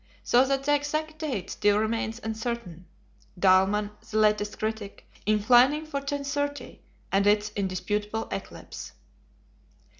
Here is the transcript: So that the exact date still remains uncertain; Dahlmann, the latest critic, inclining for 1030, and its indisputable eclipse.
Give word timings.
So 0.23 0.43
that 0.47 0.63
the 0.63 0.73
exact 0.73 1.19
date 1.19 1.51
still 1.51 1.77
remains 1.77 2.19
uncertain; 2.23 2.87
Dahlmann, 3.37 3.91
the 4.09 4.17
latest 4.17 4.57
critic, 4.57 5.07
inclining 5.27 5.85
for 5.85 5.99
1030, 5.99 6.81
and 7.11 7.27
its 7.27 7.51
indisputable 7.55 8.27
eclipse. 8.31 8.93